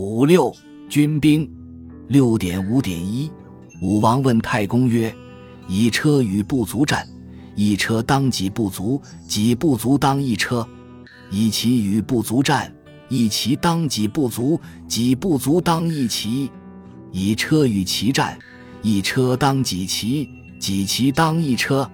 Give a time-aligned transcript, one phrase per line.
[0.00, 0.54] 五六
[0.88, 1.50] 军兵
[2.06, 3.28] 六点五点一，
[3.82, 5.12] 武王问太公曰
[5.66, 7.04] ：“以车与不足战，
[7.56, 9.02] 一车当几不足？
[9.26, 10.64] 几不足当一车？
[11.32, 12.72] 以骑与不足战，
[13.08, 14.60] 一骑当几不足？
[14.86, 16.48] 几不足当一骑？
[17.10, 18.38] 以车与骑战，
[18.82, 20.28] 一车当几骑？
[20.60, 21.90] 几骑当一车？”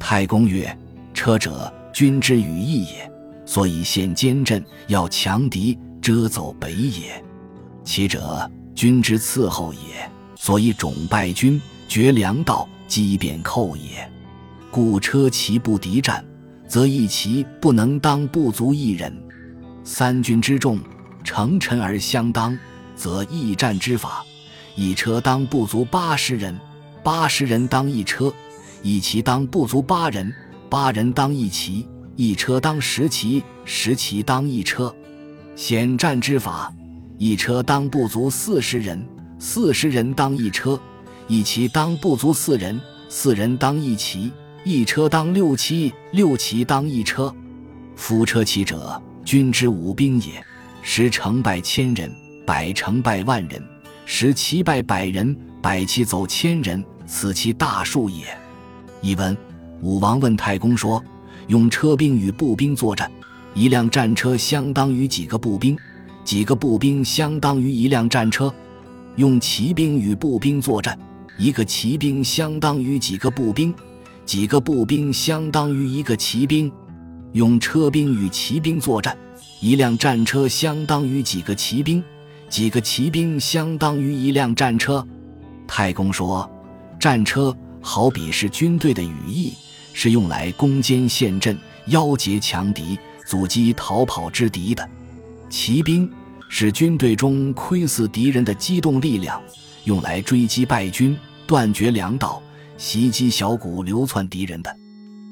[0.00, 0.76] 太公曰
[1.14, 3.08] ：“车者，君之羽翼也，
[3.44, 7.24] 所以陷坚阵，要强敌，遮走北也。”
[7.86, 14.10] 其者，君之伺候也，所以种败军，绝粮道，击便寇也。
[14.72, 16.22] 故车骑不敌战，
[16.66, 19.16] 则一骑不能当不足一人。
[19.84, 20.80] 三军之众，
[21.22, 22.58] 成臣而相当，
[22.96, 24.26] 则易战之法：
[24.74, 26.58] 一车当不足八十人，
[27.04, 28.32] 八十人当一车；
[28.82, 30.34] 一骑当不足八人，
[30.68, 31.86] 八人当一骑；
[32.16, 34.92] 一车当十骑，十骑当一车。
[35.54, 36.74] 险战之法。
[37.18, 39.02] 一车当不足四十人，
[39.38, 40.78] 四十人当一车；
[41.26, 44.30] 一骑当不足四人，四人当一骑；
[44.64, 47.34] 一车当六骑，六骑当一车。
[47.94, 50.44] 夫车骑者，军之武兵也。
[50.82, 52.14] 十成败千人，
[52.46, 53.60] 百成败万人，
[54.04, 58.26] 十骑败百人，百骑走千人，此其大数也。
[59.00, 59.34] 译文：
[59.80, 61.02] 武王问太公说
[61.48, 63.10] ：“用车兵与步兵作战，
[63.54, 65.76] 一辆战车相当于几个步兵？”
[66.26, 68.52] 几个步兵相当于一辆战车，
[69.14, 70.98] 用骑兵与步兵作战，
[71.38, 73.72] 一个骑兵相当于几个步兵？
[74.24, 76.70] 几个步兵相当于一个骑兵？
[77.30, 79.16] 用车兵与骑兵作战，
[79.60, 82.02] 一辆战车相当于几个骑兵？
[82.48, 85.06] 几个骑兵相当于一辆战车？
[85.68, 86.50] 太公说
[86.98, 89.52] ：“战车好比是军队的羽翼，
[89.92, 94.84] 是用来攻坚陷阵、邀劫强敌、阻击逃跑之敌的。”
[95.48, 96.10] 骑兵
[96.48, 99.40] 是军队中窥伺敌人的机动力量，
[99.84, 101.16] 用来追击败军、
[101.46, 102.42] 断绝粮道、
[102.76, 104.76] 袭击小股流窜敌人的。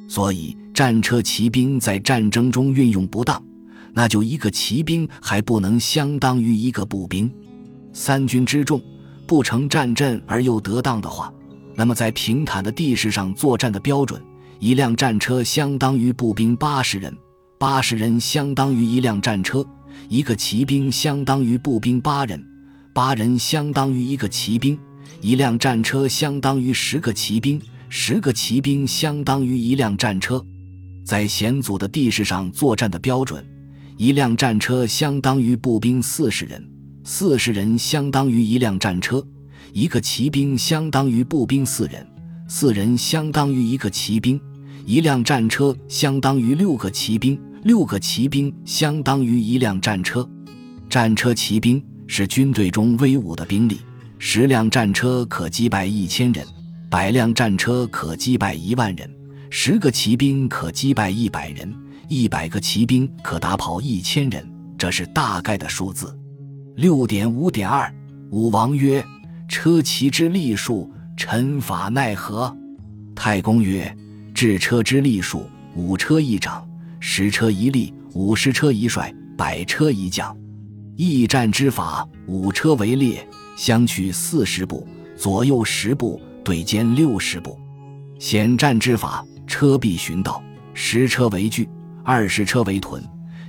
[0.08, 3.42] 所以，战车骑兵在战争中运用不当，
[3.92, 7.30] 那就一个骑兵还不能相当于一个步兵。
[7.92, 8.80] 三军之众
[9.26, 11.32] 不成战阵而又得当的话，
[11.74, 14.22] 那么在平坦的地势上作战的标准，
[14.58, 17.16] 一辆战车相当于步兵八十人，
[17.58, 19.64] 八十人相当于一辆战车。
[20.08, 22.42] 一个骑兵相当于步兵八人，
[22.92, 24.76] 八人相当于一个骑兵；
[25.20, 30.44] 一辆战车相当于十个骑兵，十个骑兵相当于一辆战车。
[31.04, 33.44] 在险阻的地势上作战的标准，
[33.96, 36.66] 一辆战车相当于步兵四十人，
[37.04, 39.20] 四十人相当于一辆战车；
[39.72, 42.06] 一个骑兵相当于步兵四人，
[42.48, 44.38] 四人相当于一个骑兵；
[44.86, 47.38] 一辆战车相当于六个骑兵。
[47.64, 50.28] 六个骑兵相当于一辆战车，
[50.86, 53.80] 战车骑兵是军队中威武的兵力。
[54.18, 56.46] 十辆战车可击败一千人，
[56.90, 59.10] 百辆战车可击败一万人，
[59.48, 61.74] 十个骑兵可击败一百人，
[62.06, 64.46] 一百个骑兵可打跑一千人。
[64.76, 66.14] 这是大概的数字。
[66.76, 67.90] 六点五点二，
[68.30, 69.02] 武王曰
[69.48, 72.54] ：“车骑之力数，臣法奈何？”
[73.16, 73.96] 太公曰
[74.34, 76.62] ：“制车之力数，五车一长。”
[77.06, 80.34] 十车一立，五十车一帅，百车一将。
[80.96, 83.28] 驿战之法：五车为列，
[83.58, 87.60] 相去四十步，左右十步，对肩六十步。
[88.18, 91.68] 险战之法：车必寻道，十车为距，
[92.02, 93.04] 二十车为屯，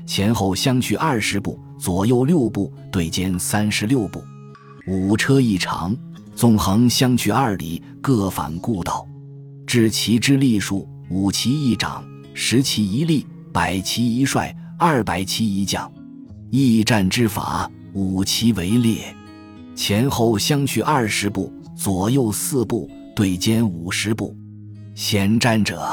[0.06, 4.22] 前后相去二十步，左右六步，对肩三十六步。
[4.86, 5.96] 五车一长，
[6.36, 9.08] 纵横相去二里，各返故道。
[9.66, 13.26] 治骑之力数：五骑一长，十骑一立。
[13.56, 15.90] 百骑一帅，二百骑一将。
[16.50, 19.16] 驿战之法：五骑为列，
[19.74, 24.36] 前后相去二十步，左右四步，对肩五十步。
[24.94, 25.90] 险战者，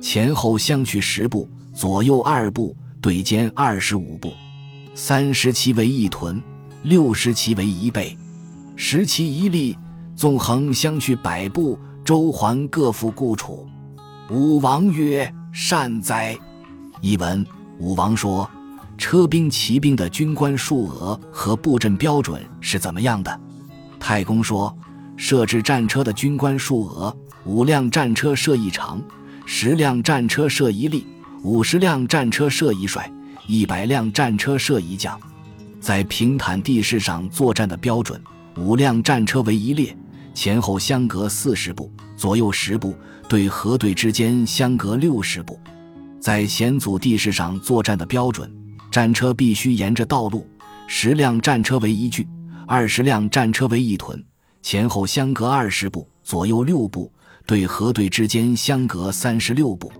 [0.00, 4.32] 前后相去十步，左右二步，对肩二十五步。
[4.94, 6.42] 三十骑为一屯，
[6.84, 8.16] 六十骑为一备，
[8.76, 9.76] 十骑一立，
[10.16, 13.68] 纵横相去百步，周环各复故处。
[14.30, 16.34] 武王曰：“善哉！”
[17.00, 17.46] 译文：
[17.78, 18.48] 武王说
[18.98, 23.40] ：“车兵、骑兵的军官数额和布阵标准是怎么样的？”
[24.00, 24.76] 太公说
[25.16, 29.00] ：“设置战车的军官数额，五辆战车设一长，
[29.46, 31.06] 十辆战车设一立，
[31.42, 33.10] 五十辆战车设一帅，
[33.46, 35.18] 一百辆战车设一将。
[35.80, 38.20] 在平坦地势上作战的标准，
[38.56, 39.96] 五辆战车为一列，
[40.34, 42.96] 前后相隔四十步，左右十步，
[43.28, 45.58] 对河队之间相隔六十步。”
[46.20, 48.50] 在险阻地势上作战的标准，
[48.90, 50.46] 战车必须沿着道路，
[50.86, 52.26] 十辆战车为一距，
[52.66, 54.22] 二十辆战车为一屯，
[54.62, 57.10] 前后相隔二十步，左右六步，
[57.46, 59.92] 对河对之间相隔三十六步。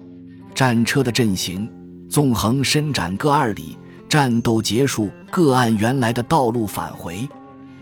[0.55, 1.70] 战车的阵型
[2.11, 3.79] 纵横伸展各二里，
[4.09, 7.29] 战斗结束各按原来的道路返回。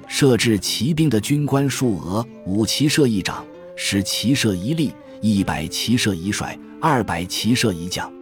[0.09, 3.45] 设置骑兵的军官数额：五骑射一长，
[3.77, 8.16] 十骑射一立，一百骑射一帅，二百骑射一将。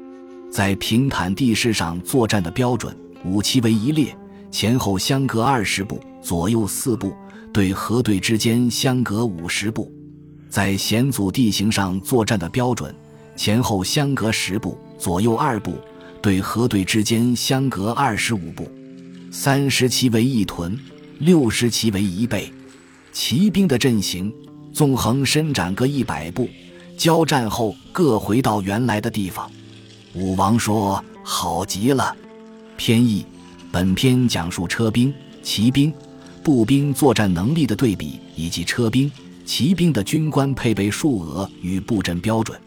[0.55, 4.17] 在平坦地势上作战的标准：五骑为一列，
[4.53, 7.13] 前后相隔二十步，左右四步，
[7.53, 9.91] 对河对之间相隔五十步。
[10.49, 12.95] 在险阻地形上作战的标准：
[13.35, 15.77] 前后相隔十步，左右二步，
[16.23, 18.71] 对河对之间相隔二十五步。
[19.33, 20.79] 三十骑为一屯。
[21.19, 22.53] 六十骑为一倍，
[23.13, 24.33] 骑兵的阵型
[24.73, 26.49] 纵横伸展各一百步，
[26.97, 29.51] 交战后各回到原来的地方。
[30.15, 32.17] 武王说：“好极了。”
[32.77, 33.27] 偏义，
[33.73, 35.13] 本篇讲述车兵、
[35.43, 35.93] 骑兵、
[36.43, 39.11] 步兵作战能力的对比，以及车兵、
[39.45, 42.59] 骑兵的军官配备数额与布阵标准。